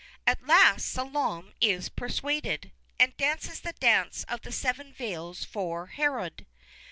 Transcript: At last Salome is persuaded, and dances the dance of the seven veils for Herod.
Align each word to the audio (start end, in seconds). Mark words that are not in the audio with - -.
At 0.25 0.43
last 0.47 0.91
Salome 0.91 1.53
is 1.61 1.87
persuaded, 1.87 2.71
and 2.99 3.15
dances 3.17 3.59
the 3.59 3.73
dance 3.73 4.23
of 4.27 4.41
the 4.41 4.51
seven 4.51 4.91
veils 4.93 5.43
for 5.45 5.85
Herod. 5.85 6.47